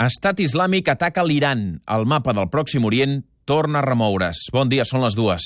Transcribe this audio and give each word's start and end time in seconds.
Estat 0.00 0.38
Islàmic 0.40 0.86
ataca 0.88 1.20
l'Iran. 1.20 1.74
El 1.84 2.06
mapa 2.08 2.32
del 2.32 2.46
Pròxim 2.48 2.86
Orient 2.88 3.18
torna 3.44 3.82
a 3.82 3.84
remoure's. 3.84 4.46
Bon 4.54 4.70
dia, 4.72 4.86
són 4.88 5.04
les 5.04 5.16
dues. 5.18 5.44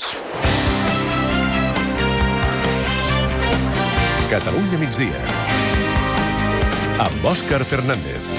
Catalunya 4.31 4.79
migdia. 4.79 5.25
Amb 7.03 7.27
Òscar 7.35 7.65
Fernández. 7.67 8.31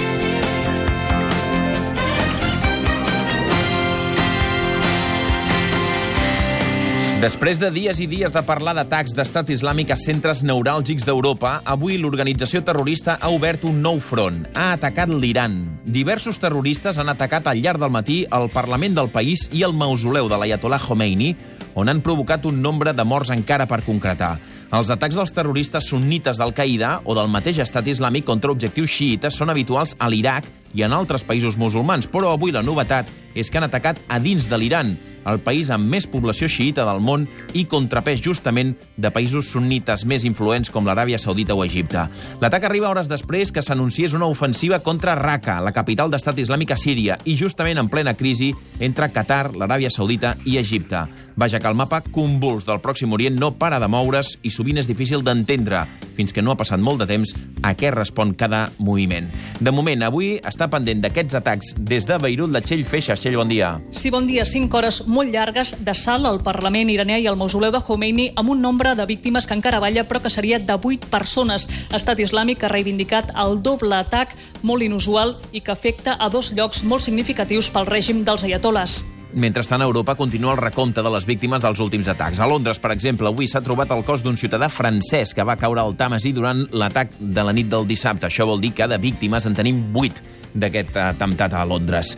Després 7.26 7.57
de 7.57 7.71
dies 7.73 7.97
i 7.97 8.05
dies 8.05 8.29
de 8.29 8.41
parlar 8.46 8.76
d'atacs 8.78 9.15
d'estat 9.17 9.47
islàmic 9.49 9.89
a 9.89 9.96
centres 9.97 10.44
neuràlgics 10.46 11.08
d'Europa, 11.08 11.55
avui 11.65 11.96
l'organització 11.97 12.59
terrorista 12.62 13.15
ha 13.17 13.31
obert 13.33 13.63
un 13.65 13.79
nou 13.81 13.97
front. 13.97 14.44
Ha 14.53 14.67
atacat 14.76 15.09
l'Iran. 15.09 15.55
Diversos 15.90 16.38
terroristes 16.44 16.99
han 17.02 17.09
atacat 17.09 17.48
al 17.49 17.64
llarg 17.64 17.81
del 17.81 17.95
matí 17.95 18.20
el 18.30 18.45
Parlament 18.53 19.00
del 19.00 19.09
país 19.09 19.48
i 19.50 19.64
el 19.66 19.73
mausoleu 19.73 20.30
de 20.30 20.38
l'Ayatollah 20.38 20.77
Khomeini, 20.84 21.31
on 21.73 21.90
han 21.90 22.03
provocat 22.05 22.45
un 22.45 22.62
nombre 22.62 22.94
de 22.94 23.08
morts 23.09 23.34
encara 23.34 23.66
per 23.66 23.81
concretar. 23.88 24.36
Els 24.76 24.94
atacs 24.94 25.17
dels 25.17 25.34
terroristes 25.34 25.89
sunnites 25.89 26.38
d'Al-Qaeda 26.38 27.00
o 27.09 27.17
del 27.17 27.34
mateix 27.34 27.64
estat 27.66 27.89
islàmic 27.89 28.30
contra 28.30 28.53
objectius 28.53 28.94
xiites 29.00 29.42
són 29.42 29.50
habituals 29.50 29.98
a 29.98 30.12
l'Iraq 30.14 30.45
i 30.78 30.86
en 30.86 30.94
altres 30.94 31.26
països 31.26 31.58
musulmans, 31.58 32.05
però 32.05 32.36
avui 32.36 32.53
la 32.53 32.62
novetat 32.62 33.09
és 33.34 33.50
que 33.50 33.58
han 33.58 33.66
atacat 33.66 33.98
a 34.05 34.22
dins 34.22 34.45
de 34.45 34.62
l'Iran, 34.62 34.94
el 35.26 35.42
país 35.44 35.72
amb 35.74 35.90
més 35.92 36.08
població 36.10 36.50
xiita 36.52 36.86
del 36.88 37.02
món 37.04 37.28
i 37.54 37.66
contrapès 37.70 38.22
justament 38.24 38.76
de 38.98 39.12
països 39.14 39.50
sunnites 39.52 40.06
més 40.06 40.26
influents 40.28 40.72
com 40.72 40.86
l'Aràbia 40.86 41.20
Saudita 41.22 41.56
o 41.56 41.64
Egipte. 41.66 42.06
L'atac 42.42 42.68
arriba 42.68 42.90
hores 42.90 43.10
després 43.12 43.52
que 43.52 43.64
s'anunciés 43.66 44.14
una 44.14 44.30
ofensiva 44.32 44.80
contra 44.80 45.16
Raqqa, 45.20 45.60
la 45.62 45.74
capital 45.76 46.12
d'estat 46.14 46.40
islàmic 46.46 46.76
a 46.76 46.80
Síria, 46.80 47.18
i 47.26 47.36
justament 47.40 47.82
en 47.82 47.90
plena 47.90 48.16
crisi 48.18 48.52
entre 48.80 49.12
Qatar, 49.14 49.54
l'Aràbia 49.56 49.92
Saudita 49.94 50.36
i 50.45 50.58
Egipte. 50.62 51.06
Vaja 51.36 51.60
que 51.60 51.67
el 51.67 51.76
mapa 51.76 52.00
convuls 52.16 52.66
del 52.67 52.80
Pròxim 52.84 53.12
Orient 53.14 53.36
no 53.39 53.52
para 53.60 53.80
de 53.82 53.89
moure's 53.92 54.38
i 54.48 54.52
sovint 54.54 54.80
és 54.80 54.88
difícil 54.88 55.23
d'entendre, 55.26 55.84
fins 56.16 56.32
que 56.32 56.44
no 56.44 56.54
ha 56.54 56.60
passat 56.60 56.80
molt 56.80 57.04
de 57.04 57.10
temps, 57.10 57.34
a 57.64 57.73
què 57.76 57.92
respon 57.92 58.34
cada 58.38 58.70
moviment. 58.80 59.28
De 59.60 59.73
moment, 59.76 60.06
avui 60.08 60.36
està 60.48 60.70
pendent 60.72 61.02
d'aquests 61.04 61.39
atacs 61.42 61.73
des 61.80 62.08
de 62.08 62.20
Beirut 62.22 62.54
la 62.54 62.62
Txell 62.64 62.86
Feixa. 62.88 63.17
Txell, 63.20 63.36
bon 63.39 63.52
dia. 63.52 63.73
Sí, 63.92 64.12
bon 64.14 64.28
dia. 64.30 64.45
Cinc 64.48 64.73
hores 64.73 65.02
molt 65.16 65.31
llargues 65.31 65.71
de 65.80 65.94
salt 65.95 66.27
al 66.27 66.41
Parlament 66.44 66.91
iranià 66.91 67.21
i 67.21 67.30
al 67.31 67.39
mausoleu 67.39 67.71
de 67.71 67.80
Khomeini 67.80 68.27
amb 68.35 68.52
un 68.52 68.61
nombre 68.66 68.91
de 68.99 69.08
víctimes 69.08 69.47
que 69.47 69.55
encara 69.55 69.80
balla, 69.80 70.03
però 70.03 70.19
que 70.21 70.33
seria 70.33 70.59
de 70.59 70.75
8 70.75 71.08
persones. 71.13 71.69
Estat 71.95 72.19
Islàmic 72.19 72.67
ha 72.67 72.73
reivindicat 72.73 73.31
el 73.45 73.61
doble 73.63 73.95
atac 73.95 74.36
molt 74.61 74.83
inusual 74.83 75.38
i 75.55 75.63
que 75.63 75.71
afecta 75.71 76.19
a 76.19 76.30
dos 76.30 76.52
llocs 76.52 76.83
molt 76.83 77.08
significatius 77.08 77.71
pel 77.71 77.88
règim 77.88 78.25
dels 78.27 78.43
ayatolles. 78.43 79.03
Mentrestant, 79.36 79.81
a 79.81 79.86
Europa 79.86 80.14
continua 80.16 80.53
el 80.53 80.61
recompte 80.61 81.03
de 81.03 81.11
les 81.11 81.25
víctimes 81.28 81.59
dels 81.59 81.81
últims 81.83 82.08
atacs. 82.08 82.39
A 82.39 82.45
Londres, 82.47 82.78
per 82.80 82.94
exemple, 82.94 83.28
avui 83.28 83.50
s'ha 83.52 83.59
trobat 83.59 83.89
el 83.92 84.05
cos 84.08 84.22
d'un 84.23 84.38
ciutadà 84.39 84.69
francès 84.72 85.33
que 85.36 85.44
va 85.44 85.58
caure 85.59 85.83
al 85.83 85.97
Tàmesi 86.00 86.31
durant 86.31 86.61
l'atac 86.72 87.17
de 87.19 87.44
la 87.44 87.52
nit 87.52 87.67
del 87.67 87.83
dissabte. 87.83 88.30
Això 88.30 88.47
vol 88.47 88.64
dir 88.64 88.72
que 88.72 88.88
de 88.88 88.95
víctimes 88.95 89.44
en 89.44 89.58
tenim 89.58 89.81
8 89.92 90.23
d'aquest 90.55 90.95
atemptat 91.03 91.52
a 91.52 91.66
Londres. 91.67 92.14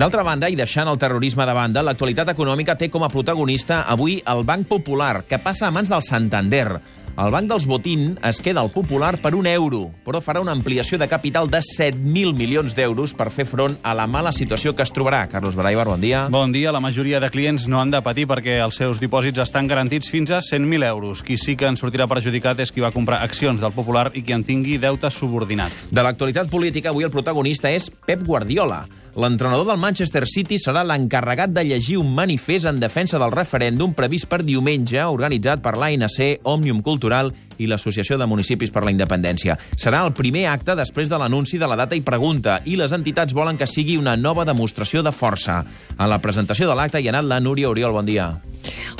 D'altra 0.00 0.24
banda, 0.24 0.48
i 0.48 0.56
deixant 0.56 0.88
el 0.88 0.96
terrorisme 0.96 1.44
de 1.44 1.58
banda, 1.60 1.84
l'actualitat 1.84 2.32
econòmica 2.32 2.78
té 2.80 2.88
com 2.88 3.04
a 3.04 3.12
protagonista 3.12 3.82
avui 3.84 4.22
el 4.24 4.40
Banc 4.48 4.64
Popular, 4.72 5.26
que 5.28 5.42
passa 5.44 5.68
a 5.68 5.76
mans 5.76 5.92
del 5.92 6.00
Santander. 6.00 6.80
El 7.12 7.28
Banc 7.28 7.44
dels 7.50 7.66
Botín 7.68 8.14
es 8.24 8.38
queda 8.40 8.62
al 8.62 8.70
Popular 8.72 9.18
per 9.20 9.34
un 9.36 9.46
euro, 9.46 9.90
però 10.00 10.22
farà 10.24 10.40
una 10.40 10.54
ampliació 10.56 10.96
de 10.96 11.10
capital 11.10 11.50
de 11.52 11.58
7.000 11.60 12.32
milions 12.32 12.72
d'euros 12.72 13.12
per 13.12 13.28
fer 13.28 13.44
front 13.44 13.74
a 13.84 13.92
la 13.92 14.06
mala 14.08 14.32
situació 14.32 14.72
que 14.72 14.80
es 14.86 14.94
trobarà. 14.96 15.26
Carlos 15.28 15.54
Baraibar, 15.54 15.84
bon 15.90 16.00
dia. 16.00 16.24
Bon 16.32 16.54
dia. 16.56 16.72
La 16.72 16.80
majoria 16.80 17.20
de 17.20 17.28
clients 17.28 17.68
no 17.68 17.82
han 17.82 17.92
de 17.92 18.00
patir 18.00 18.24
perquè 18.30 18.56
els 18.64 18.80
seus 18.80 19.02
dipòsits 19.02 19.44
estan 19.44 19.68
garantits 19.68 20.08
fins 20.08 20.32
a 20.32 20.40
100.000 20.40 20.88
euros. 20.88 21.20
Qui 21.22 21.36
sí 21.36 21.52
que 21.54 21.68
en 21.68 21.76
sortirà 21.76 22.08
perjudicat 22.08 22.64
és 22.64 22.72
qui 22.72 22.80
va 22.80 22.94
comprar 22.96 23.20
accions 23.20 23.60
del 23.60 23.76
Popular 23.76 24.08
i 24.16 24.24
qui 24.24 24.32
en 24.32 24.48
tingui 24.48 24.80
deute 24.80 25.12
subordinat. 25.12 25.84
De 25.92 26.00
l'actualitat 26.00 26.48
política, 26.48 26.96
avui 26.96 27.04
el 27.04 27.12
protagonista 27.12 27.68
és 27.68 27.92
Pep 27.92 28.24
Guardiola. 28.24 28.86
L'entrenador 29.12 29.66
del 29.68 29.76
Manchester 29.76 30.24
City 30.24 30.56
serà 30.56 30.80
l'encarregat 30.88 31.50
de 31.52 31.66
llegir 31.68 31.98
un 32.00 32.14
manifest 32.16 32.64
en 32.70 32.78
defensa 32.80 33.18
del 33.20 33.34
referèndum 33.34 33.92
previst 33.92 34.24
per 34.30 34.40
diumenge, 34.40 35.02
organitzat 35.04 35.60
per 35.60 35.74
l'ANC, 35.76 36.46
Òmnium 36.48 36.80
Cultural 36.80 37.28
i 37.60 37.68
l'Associació 37.68 38.16
de 38.16 38.28
Municipis 38.30 38.72
per 38.72 38.86
la 38.86 38.94
Independència. 38.94 39.58
Serà 39.76 40.00
el 40.06 40.14
primer 40.16 40.46
acte 40.48 40.78
després 40.78 41.12
de 41.12 41.20
l'anunci 41.20 41.60
de 41.60 41.68
la 41.68 41.76
data 41.76 41.98
i 41.98 42.00
pregunta, 42.00 42.62
i 42.64 42.78
les 42.80 42.96
entitats 42.96 43.36
volen 43.36 43.60
que 43.60 43.68
sigui 43.68 43.98
una 44.00 44.16
nova 44.16 44.48
demostració 44.48 45.04
de 45.04 45.12
força. 45.12 45.60
A 45.98 46.08
la 46.08 46.22
presentació 46.24 46.70
de 46.70 46.78
l'acte 46.78 47.04
hi 47.04 47.12
ha 47.12 47.14
anat 47.18 47.28
la 47.28 47.40
Núria 47.44 47.68
Oriol. 47.68 47.92
Bon 47.92 48.08
dia. 48.08 48.32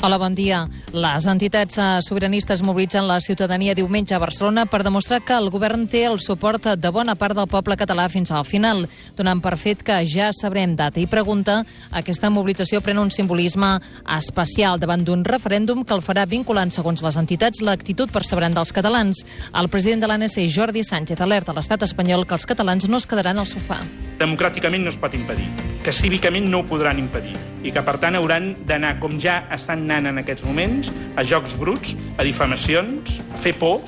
Hola, 0.03 0.17
bon 0.19 0.35
dia. 0.35 0.65
Les 0.91 1.25
entitats 1.31 1.77
eh, 1.79 1.85
sobiranistes 2.03 2.63
mobilitzen 2.65 3.07
la 3.07 3.19
ciutadania 3.23 3.75
diumenge 3.75 4.15
a 4.15 4.19
Barcelona 4.19 4.65
per 4.67 4.81
demostrar 4.83 5.21
que 5.23 5.35
el 5.37 5.49
govern 5.53 5.85
té 5.87 6.03
el 6.09 6.19
suport 6.19 6.67
de 6.75 6.91
bona 6.91 7.15
part 7.15 7.37
del 7.37 7.47
poble 7.47 7.77
català 7.79 8.09
fins 8.11 8.31
al 8.31 8.43
final, 8.43 8.85
donant 9.17 9.41
per 9.41 9.55
fet 9.57 9.83
que 9.85 10.01
ja 10.09 10.31
sabrem 10.35 10.75
data 10.75 10.99
i 10.99 11.07
pregunta. 11.07 11.61
Aquesta 11.91 12.31
mobilització 12.33 12.81
pren 12.83 12.99
un 12.99 13.11
simbolisme 13.11 13.77
especial 14.17 14.79
davant 14.79 15.05
d'un 15.07 15.23
referèndum 15.23 15.85
que 15.85 15.95
el 15.95 16.03
farà 16.05 16.27
vinculant, 16.27 16.71
segons 16.71 17.03
les 17.03 17.19
entitats, 17.19 17.63
l'actitud 17.63 18.11
perseverant 18.11 18.55
dels 18.59 18.73
catalans. 18.75 19.23
El 19.53 19.69
president 19.69 20.03
de 20.03 20.11
l'ANC, 20.11 20.41
Jordi 20.49 20.83
Sánchez, 20.83 21.21
alerta 21.21 21.53
a 21.53 21.59
l'estat 21.59 21.87
espanyol 21.87 22.27
que 22.27 22.35
els 22.35 22.49
catalans 22.49 22.89
no 22.89 22.99
es 22.99 23.07
quedaran 23.07 23.39
al 23.39 23.47
sofà. 23.47 23.79
Democràticament 24.23 24.85
no 24.85 24.91
es 24.93 24.99
pot 24.99 25.13
impedir, 25.17 25.49
que 25.83 25.91
cívicament 25.91 26.47
no 26.47 26.63
ho 26.63 26.67
podran 26.69 27.01
impedir 27.01 27.35
i 27.63 27.71
que, 27.75 27.83
per 27.83 27.97
tant, 27.99 28.15
hauran 28.15 28.53
d'anar, 28.67 28.97
com 29.03 29.19
ja 29.19 29.41
estan 29.51 29.83
anant 29.83 30.13
en 30.13 30.23
aquests 30.23 30.45
moments, 30.47 30.91
a 31.19 31.25
jocs 31.27 31.57
bruts, 31.59 31.97
a 32.17 32.23
difamacions, 32.27 33.19
a 33.33 33.41
fer 33.41 33.57
por, 33.59 33.81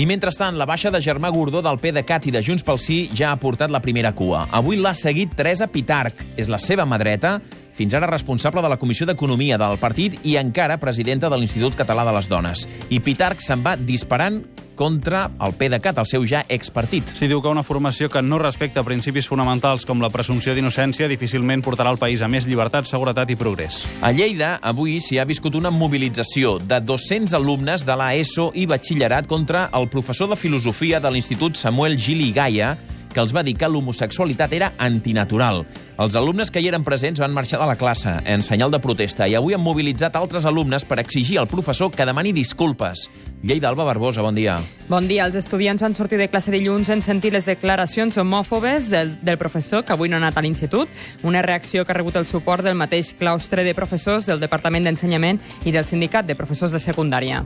I 0.00 0.06
mentrestant, 0.08 0.56
la 0.56 0.64
baixa 0.64 0.88
de 0.88 1.00
Germà 1.04 1.28
Gordó 1.28 1.60
del 1.60 1.76
PDeCAT 1.76 2.30
i 2.30 2.32
de 2.32 2.40
Junts 2.40 2.62
pel 2.64 2.78
Sí 2.80 3.10
ja 3.12 3.34
ha 3.34 3.38
portat 3.40 3.68
la 3.68 3.82
primera 3.84 4.14
cua. 4.16 4.46
Avui 4.48 4.78
l'ha 4.80 4.94
seguit 4.96 5.34
Teresa 5.36 5.66
Pitarch. 5.68 6.22
És 6.40 6.48
la 6.48 6.56
seva 6.62 6.86
mà 6.88 6.96
dreta, 6.96 7.34
fins 7.80 7.94
ara 7.96 8.10
responsable 8.10 8.60
de 8.60 8.68
la 8.68 8.76
Comissió 8.76 9.06
d'Economia 9.08 9.56
del 9.56 9.78
partit 9.80 10.18
i 10.28 10.36
encara 10.36 10.76
presidenta 10.76 11.30
de 11.32 11.38
l'Institut 11.40 11.78
Català 11.78 12.04
de 12.04 12.12
les 12.12 12.28
Dones. 12.28 12.66
I 12.92 13.00
Pitarch 13.00 13.40
se'n 13.40 13.62
va 13.64 13.72
disparant 13.78 14.42
contra 14.76 15.30
el 15.44 15.54
PDeCAT, 15.56 15.98
el 16.00 16.08
seu 16.08 16.26
ja 16.28 16.42
expartit. 16.48 17.08
Si 17.16 17.28
diu 17.28 17.40
que 17.40 17.48
una 17.52 17.64
formació 17.64 18.10
que 18.12 18.20
no 18.24 18.38
respecta 18.40 18.84
principis 18.84 19.28
fonamentals 19.28 19.84
com 19.88 20.00
la 20.00 20.12
presumpció 20.12 20.52
d'innocència 20.56 21.08
difícilment 21.08 21.64
portarà 21.64 21.92
el 21.92 22.00
país 22.00 22.20
a 22.20 22.28
més 22.32 22.48
llibertat, 22.48 22.88
seguretat 22.88 23.32
i 23.32 23.36
progrés. 23.40 23.82
A 24.04 24.12
Lleida, 24.12 24.54
avui 24.60 24.98
s'hi 25.00 25.16
ha 25.20 25.28
viscut 25.28 25.56
una 25.56 25.72
mobilització 25.72 26.58
de 26.60 26.80
200 26.84 27.36
alumnes 27.36 27.84
de 27.88 27.96
la 27.96 28.12
ESO 28.16 28.50
i 28.56 28.68
batxillerat 28.68 29.28
contra 29.28 29.68
el 29.76 29.88
professor 29.92 30.28
de 30.32 30.40
filosofia 30.40 31.00
de 31.00 31.12
l'Institut 31.12 31.60
Samuel 31.60 31.96
Gili 32.00 32.32
Gaia, 32.32 32.76
que 33.12 33.20
els 33.22 33.34
va 33.34 33.42
dir 33.42 33.56
que 33.58 33.68
l'homosexualitat 33.68 34.52
era 34.56 34.72
antinatural. 34.78 35.64
Els 36.00 36.16
alumnes 36.16 36.50
que 36.50 36.62
hi 36.62 36.68
eren 36.70 36.84
presents 36.86 37.20
van 37.20 37.34
marxar 37.34 37.60
de 37.60 37.66
la 37.68 37.76
classe 37.76 38.12
en 38.24 38.42
senyal 38.42 38.70
de 38.72 38.80
protesta 38.80 39.28
i 39.28 39.34
avui 39.36 39.54
han 39.54 39.64
mobilitzat 39.64 40.16
altres 40.16 40.46
alumnes 40.48 40.86
per 40.88 41.00
exigir 41.02 41.38
al 41.38 41.48
professor 41.50 41.90
que 41.92 42.06
demani 42.06 42.32
disculpes. 42.32 43.08
Lleida 43.42 43.68
Alba 43.68 43.84
Barbosa, 43.84 44.22
bon 44.22 44.34
dia. 44.34 44.58
Bon 44.88 45.08
dia. 45.08 45.26
Els 45.26 45.36
estudiants 45.36 45.82
van 45.82 45.94
sortir 45.94 46.18
de 46.20 46.28
classe 46.28 46.52
dilluns 46.52 46.90
en 46.92 47.02
sentir 47.02 47.32
les 47.32 47.48
declaracions 47.48 48.18
homòfobes 48.20 48.90
del, 48.92 49.16
del 49.22 49.38
professor, 49.40 49.84
que 49.84 49.96
avui 49.96 50.08
no 50.08 50.18
ha 50.18 50.22
anat 50.22 50.38
a 50.38 50.44
l'institut, 50.44 50.88
una 51.22 51.42
reacció 51.42 51.84
que 51.84 51.92
ha 51.92 51.98
rebut 52.00 52.16
el 52.20 52.28
suport 52.28 52.64
del 52.64 52.78
mateix 52.78 53.14
claustre 53.18 53.64
de 53.64 53.74
professors 53.74 54.28
del 54.28 54.40
Departament 54.40 54.88
d'Ensenyament 54.88 55.40
i 55.64 55.72
del 55.72 55.88
Sindicat 55.88 56.28
de 56.28 56.36
Professors 56.38 56.72
de 56.76 56.82
Secundària. 56.82 57.44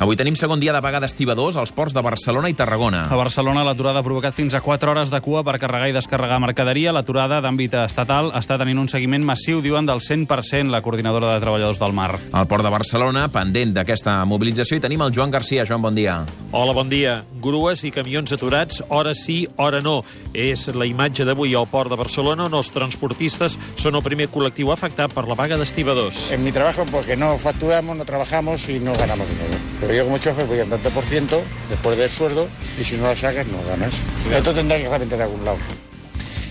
Avui 0.00 0.16
tenim 0.16 0.32
segon 0.32 0.62
dia 0.62 0.72
de 0.72 0.80
vaga 0.80 0.96
d'estibadors 1.04 1.58
als 1.60 1.74
ports 1.76 1.92
de 1.92 2.00
Barcelona 2.00 2.48
i 2.48 2.54
Tarragona. 2.56 3.02
A 3.12 3.18
Barcelona 3.20 3.66
l'aturada 3.68 4.00
ha 4.00 4.06
provocat 4.06 4.32
fins 4.32 4.56
a 4.56 4.62
4 4.64 4.94
hores 4.94 5.12
de 5.12 5.20
cua 5.20 5.44
per 5.44 5.58
carregar 5.60 5.90
i 5.90 5.92
descarregar 5.92 6.40
mercaderia. 6.40 6.94
L'aturada 6.96 7.42
d'àmbit 7.44 7.76
estatal 7.82 8.32
està 8.32 8.56
tenint 8.56 8.80
un 8.80 8.88
seguiment 8.88 9.28
massiu, 9.28 9.60
diuen, 9.60 9.84
del 9.84 10.00
100% 10.00 10.72
la 10.72 10.80
coordinadora 10.80 11.34
de 11.34 11.44
treballadors 11.44 11.84
del 11.84 11.92
mar. 11.92 12.14
Al 12.32 12.48
port 12.48 12.64
de 12.64 12.72
Barcelona, 12.72 13.28
pendent 13.28 13.76
d'aquesta 13.76 14.22
mobilització, 14.24 14.80
hi 14.80 14.88
tenim 14.88 15.04
el 15.04 15.12
Joan 15.12 15.36
Garcia. 15.36 15.68
Joan, 15.68 15.84
bon 15.84 16.00
dia. 16.00 16.22
Hola, 16.52 16.72
bon 16.74 16.88
dia. 16.90 17.20
Grues 17.38 17.84
i 17.86 17.92
camions 17.94 18.32
aturats, 18.34 18.80
hora 18.90 19.12
sí, 19.14 19.44
hora 19.62 19.78
no. 19.78 20.00
És 20.34 20.64
la 20.74 20.88
imatge 20.88 21.22
d'avui 21.22 21.52
al 21.54 21.68
port 21.70 21.92
de 21.92 21.98
Barcelona 22.00 22.48
on 22.48 22.56
els 22.58 22.72
transportistes 22.74 23.54
són 23.78 23.94
el 23.94 24.02
primer 24.02 24.26
col·lectiu 24.34 24.72
afectat 24.74 25.14
per 25.14 25.28
la 25.28 25.36
vaga 25.38 25.60
d'estibadors. 25.60 26.24
En 26.34 26.42
mi 26.42 26.50
trabajo, 26.50 26.82
porque 26.90 27.14
no 27.14 27.36
facturamos, 27.38 27.96
no 27.96 28.04
trabajamos 28.04 28.68
y 28.68 28.80
no 28.80 28.96
ganamos 28.98 29.28
dinero. 29.30 29.54
Pero 29.78 29.94
yo 29.94 30.04
como 30.06 30.18
chofer 30.18 30.46
voy 30.46 30.58
al 30.58 30.68
tanto 30.74 30.90
por 30.90 31.04
ciento 31.04 31.40
después 31.68 31.96
del 31.96 32.08
sueldo 32.08 32.48
y 32.80 32.82
si 32.82 32.96
no 32.96 33.04
la 33.04 33.14
sacas 33.14 33.46
no 33.46 33.62
ganas. 33.68 33.94
Esto 34.34 34.52
tendrá 34.52 34.76
que 34.76 34.88
reventar 34.88 35.18
de 35.18 35.24
algún 35.24 35.44
lado. 35.44 35.58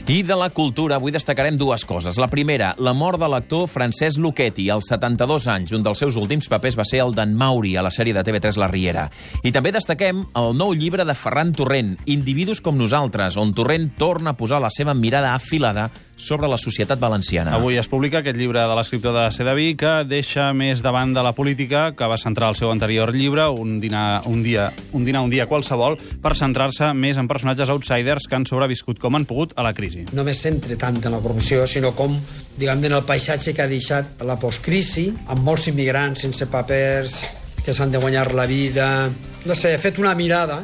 I 0.10 0.24
de 0.26 0.34
la 0.34 0.48
cultura 0.50 0.96
avui 0.98 1.12
destacarem 1.14 1.54
dues 1.54 1.84
coses. 1.86 2.16
La 2.18 2.26
primera, 2.32 2.72
la 2.82 2.96
mort 2.98 3.20
de 3.22 3.28
l'actor 3.30 3.68
Francesc 3.70 4.18
Luchetti, 4.18 4.64
als 4.74 4.88
72 4.90 5.46
anys. 5.54 5.74
Un 5.78 5.84
dels 5.86 6.02
seus 6.02 6.16
últims 6.18 6.48
papers 6.50 6.74
va 6.80 6.86
ser 6.90 7.04
el 7.04 7.14
d'en 7.14 7.36
Mauri, 7.38 7.76
a 7.78 7.84
la 7.86 7.92
sèrie 7.94 8.16
de 8.18 8.24
TV3 8.26 8.58
La 8.58 8.72
Riera. 8.72 9.04
I 9.46 9.52
també 9.54 9.70
destaquem 9.70 10.24
el 10.42 10.58
nou 10.58 10.74
llibre 10.74 11.06
de 11.06 11.14
Ferran 11.14 11.54
Torrent, 11.54 11.94
Individus 12.10 12.58
com 12.58 12.82
nosaltres, 12.82 13.38
on 13.38 13.54
Torrent 13.54 13.92
torna 14.02 14.34
a 14.34 14.40
posar 14.40 14.58
la 14.64 14.74
seva 14.74 14.98
mirada 14.98 15.36
afilada 15.36 15.92
sobre 16.20 16.50
la 16.52 16.60
societat 16.60 17.00
valenciana. 17.00 17.56
Avui 17.56 17.80
es 17.80 17.88
publica 17.90 18.20
aquest 18.20 18.38
llibre 18.38 18.62
de 18.68 18.76
l'escriptor 18.78 19.16
de 19.16 19.26
Sedaví 19.34 19.72
que 19.80 20.04
deixa 20.06 20.52
més 20.54 20.84
davant 20.86 21.16
de 21.16 21.24
la 21.26 21.32
política 21.34 21.88
que 21.98 22.10
va 22.12 22.20
centrar 22.20 22.52
el 22.52 22.60
seu 22.60 22.70
anterior 22.74 23.14
llibre, 23.16 23.48
un 23.50 23.80
dinar 23.80 24.22
un 24.30 24.44
dia, 24.44 24.70
un 24.94 25.08
dinar 25.08 25.24
un 25.26 25.32
dia 25.32 25.48
qualsevol, 25.50 25.98
per 26.22 26.36
centrar-se 26.38 26.92
més 26.94 27.18
en 27.18 27.30
personatges 27.32 27.72
outsiders 27.72 28.28
que 28.28 28.38
han 28.38 28.46
sobreviscut 28.50 29.00
com 29.00 29.16
han 29.16 29.26
pogut 29.30 29.56
a 29.56 29.66
la 29.66 29.74
crisi. 29.74 30.06
No 30.14 30.28
me 30.28 30.36
centre 30.38 30.76
tant 30.78 31.00
en 31.00 31.16
la 31.16 31.24
corrupció, 31.24 31.66
sinó 31.68 31.96
com, 31.96 32.20
diguem, 32.60 32.84
en 32.90 33.00
el 33.00 33.08
paisatge 33.08 33.56
que 33.56 33.64
ha 33.64 33.72
deixat 33.72 34.22
la 34.28 34.38
postcrisi, 34.42 35.08
amb 35.32 35.48
molts 35.48 35.70
immigrants 35.72 36.28
sense 36.28 36.50
papers, 36.52 37.22
que 37.64 37.74
s'han 37.74 37.92
de 37.96 38.02
guanyar 38.02 38.34
la 38.36 38.46
vida... 38.50 39.10
No 39.48 39.56
sé, 39.56 39.72
he 39.74 39.80
fet 39.80 40.00
una 40.04 40.12
mirada 40.20 40.60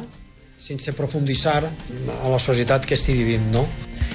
sense 0.66 0.92
profunditzar 0.92 1.62
a 1.64 2.28
la 2.28 2.38
societat 2.42 2.84
que 2.84 2.96
estic 2.98 3.16
vivint, 3.20 3.44
no? 3.54 3.62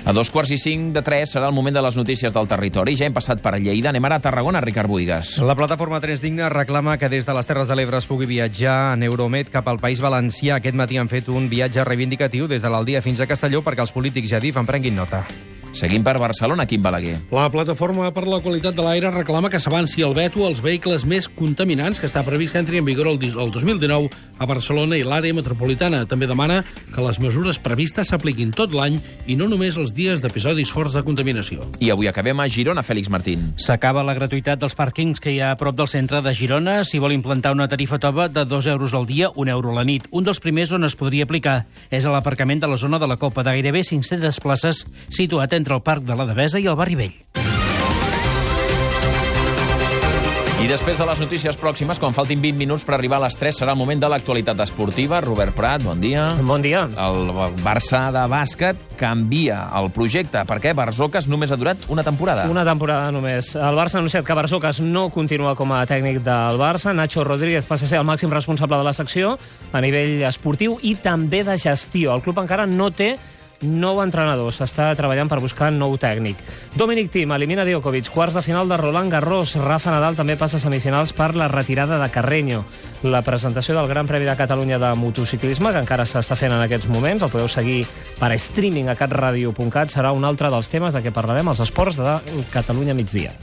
A 0.01 0.13
dos 0.18 0.31
quarts 0.33 0.50
i 0.50 0.57
cinc 0.57 0.95
de 0.95 1.03
tres 1.06 1.36
serà 1.36 1.45
el 1.51 1.53
moment 1.53 1.75
de 1.77 1.81
les 1.86 1.95
notícies 1.95 2.33
del 2.33 2.48
territori. 2.50 2.95
Ja 2.98 3.06
hem 3.06 3.13
passat 3.13 3.42
per 3.44 3.53
Lleida. 3.62 3.92
Anem 3.92 4.07
ara 4.09 4.18
a 4.18 4.24
Tarragona, 4.24 4.63
Ricard 4.65 4.89
Buigas. 4.89 5.36
La 5.45 5.56
plataforma 5.56 6.01
Trens 6.01 6.24
Digna 6.25 6.50
reclama 6.50 6.98
que 6.98 7.09
des 7.09 7.30
de 7.30 7.38
les 7.38 7.45
Terres 7.45 7.69
de 7.69 7.77
l'Ebre 7.77 8.01
es 8.01 8.09
pugui 8.09 8.25
viatjar 8.25 8.95
en 8.95 9.06
Euromed 9.06 9.53
cap 9.53 9.69
al 9.69 9.80
País 9.80 10.01
Valencià. 10.01 10.57
Aquest 10.57 10.75
matí 10.75 10.98
han 10.98 11.12
fet 11.12 11.30
un 11.30 11.48
viatge 11.53 11.86
reivindicatiu 11.86 12.50
des 12.50 12.65
de 12.65 12.74
l'Aldia 12.74 13.06
fins 13.06 13.21
a 13.21 13.30
Castelló 13.30 13.62
perquè 13.62 13.86
els 13.86 13.94
polítics 13.94 14.33
ja 14.33 14.42
DIF 14.42 14.57
en 14.57 14.65
prenguin 14.65 14.98
nota. 14.98 15.25
Seguim 15.71 16.03
per 16.03 16.18
Barcelona, 16.19 16.65
Quim 16.68 16.81
Balaguer. 16.83 17.18
La 17.31 17.47
Plataforma 17.50 18.09
per 18.12 18.25
la 18.27 18.41
Qualitat 18.44 18.75
de 18.75 18.83
l'Aire 18.83 19.12
reclama 19.13 19.50
que 19.50 19.59
s'avanci 19.59 20.03
el 20.03 20.13
veto 20.13 20.44
als 20.45 20.59
vehicles 20.62 21.06
més 21.07 21.29
contaminants 21.31 22.00
que 22.00 22.09
està 22.09 22.25
previst 22.27 22.53
que 22.53 22.59
entri 22.59 22.81
en 22.81 22.85
vigor 22.85 23.07
el, 23.07 23.19
el 23.31 23.53
2019 23.56 24.09
a 24.41 24.47
Barcelona 24.50 25.00
i 25.00 25.06
l'àrea 25.07 25.33
metropolitana. 25.33 26.03
També 26.12 26.27
demana 26.27 26.59
que 26.91 27.06
les 27.06 27.21
mesures 27.23 27.59
previstes 27.63 28.12
s'apliquin 28.12 28.51
tot 28.51 28.75
l'any 28.75 29.00
i 29.31 29.38
no 29.39 29.47
només 29.47 29.77
els 29.79 29.94
dies 29.95 30.19
d'episodis 30.21 30.73
forts 30.75 30.97
de 30.97 31.06
contaminació. 31.07 31.63
I 31.79 31.94
avui 31.95 32.12
acabem 32.12 32.44
a 32.44 32.50
Girona, 32.51 32.83
Fèlix 32.83 33.07
Martín. 33.13 33.53
S'acaba 33.56 34.03
la 34.03 34.17
gratuïtat 34.17 34.59
dels 34.59 34.75
pàrquings 34.75 35.24
que 35.24 35.31
hi 35.31 35.39
ha 35.39 35.53
a 35.56 35.59
prop 35.59 35.77
del 35.79 35.88
centre 35.88 36.19
de 36.25 36.35
Girona. 36.35 36.81
S'hi 36.83 37.00
vol 37.00 37.15
implantar 37.15 37.56
una 37.56 37.69
tarifa 37.71 38.00
tova 38.01 38.27
de 38.27 38.44
2 38.44 38.67
euros 38.75 38.97
al 38.97 39.07
dia, 39.07 39.31
1 39.35 39.56
euro 39.56 39.71
a 39.71 39.79
la 39.79 39.88
nit. 39.88 40.09
Un 40.12 40.27
dels 40.27 40.44
primers 40.44 40.75
on 40.75 40.83
es 40.83 40.97
podria 41.00 41.24
aplicar 41.29 41.62
és 41.89 42.03
a 42.03 42.12
l'aparcament 42.12 42.59
de 42.59 42.67
la 42.67 42.79
zona 42.81 43.00
de 43.00 43.07
la 43.07 43.19
Copa, 43.21 43.45
de 43.47 43.56
gairebé 43.56 43.85
500 43.88 44.44
places, 44.44 44.83
situat 45.07 45.61
entre 45.62 45.78
el 45.78 45.86
Parc 45.86 46.04
de 46.10 46.18
la 46.18 46.28
Devesa 46.34 46.60
i 46.60 46.68
el 46.68 46.80
Barri 46.80 47.00
Vell. 47.00 47.16
I 50.62 50.68
després 50.69 50.94
de 50.94 51.06
les 51.10 51.18
notícies 51.18 51.58
pròximes, 51.58 51.98
quan 51.98 52.13
faltin 52.13 52.38
20 52.38 52.54
minuts 52.60 52.84
per 52.86 52.94
arribar 52.94 53.18
a 53.18 53.24
les 53.24 53.34
3, 53.34 53.63
serà 53.63 53.74
el 53.74 53.80
moment 53.80 53.98
de 53.98 54.06
l'actualitat 54.13 54.60
esportiva. 54.62 55.18
Robert 55.25 55.56
Prat, 55.58 55.81
bon 55.81 55.98
dia. 55.98 56.28
Bon 56.46 56.62
dia. 56.62 56.84
El 56.86 57.31
Barça 57.63 58.04
de 58.13 58.22
bàsquet 58.30 58.84
canvia 59.00 59.63
el 59.80 59.90
projecte, 59.90 60.44
perquè 60.46 60.75
Barzocas 60.78 61.25
només 61.25 61.50
ha 61.50 61.58
durat 61.58 61.90
una 61.90 62.06
temporada. 62.06 62.46
Una 62.46 62.62
temporada 62.68 63.10
només. 63.10 63.56
El 63.58 63.81
Barça 63.81 63.98
ha 63.98 64.04
anunciat 64.06 64.28
que 64.28 64.38
Barzocas 64.38 64.84
no 64.86 65.08
continua 65.10 65.56
com 65.58 65.74
a 65.74 65.81
tècnic 65.90 66.22
del 66.22 66.62
Barça. 66.62 66.94
Nacho 66.94 67.25
Rodríguez 67.25 67.66
passa 67.66 67.90
a 67.90 67.96
ser 67.96 67.98
el 67.98 68.06
màxim 68.06 68.30
responsable 68.30 68.78
de 68.78 68.86
la 68.86 68.94
secció 68.94 69.40
a 69.74 69.81
nivell 69.81 70.22
esportiu 70.30 70.78
i 70.86 70.94
també 71.02 71.42
de 71.42 71.58
gestió. 71.58 72.13
El 72.13 72.22
club 72.22 72.38
encara 72.46 72.69
no 72.69 72.94
té 72.94 73.16
nou 73.62 74.02
entrenador. 74.04 74.52
S'està 74.54 74.90
treballant 74.98 75.30
per 75.31 75.40
buscar 75.44 75.72
nou 75.74 75.98
tècnic. 76.02 76.40
Dominic 76.78 77.12
Thiem 77.13 77.34
elimina 77.36 77.66
Djokovic. 77.68 78.10
Quarts 78.13 78.38
de 78.38 78.44
final 78.46 78.69
de 78.69 78.78
Roland 78.78 79.12
Garros. 79.13 79.56
Rafa 79.62 79.94
Nadal 79.94 80.18
també 80.19 80.38
passa 80.38 80.58
a 80.58 80.63
semifinals 80.63 81.13
per 81.18 81.34
la 81.36 81.50
retirada 81.52 82.00
de 82.02 82.10
Carreño. 82.12 82.63
La 83.04 83.24
presentació 83.25 83.75
del 83.78 83.90
Gran 83.90 84.08
Premi 84.08 84.28
de 84.30 84.38
Catalunya 84.38 84.80
de 84.80 84.94
motociclisme, 84.96 85.72
que 85.74 85.81
encara 85.81 86.06
s'està 86.06 86.38
fent 86.38 86.54
en 86.54 86.62
aquests 86.62 86.90
moments, 86.92 87.24
el 87.24 87.34
podeu 87.34 87.50
seguir 87.50 87.86
per 88.19 88.34
streaming 88.38 88.92
a 88.92 88.98
catradio.cat, 89.00 89.90
serà 89.90 90.13
un 90.13 90.25
altre 90.25 90.54
dels 90.54 90.69
temes 90.69 90.94
de 90.94 91.02
què 91.02 91.13
parlarem 91.16 91.50
als 91.50 91.66
esports 91.66 91.98
de 91.98 92.19
Catalunya 92.54 92.94
migdia. 92.94 93.34